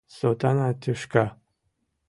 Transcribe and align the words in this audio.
Сотана 0.17 0.69
тӱшка! 0.81 1.25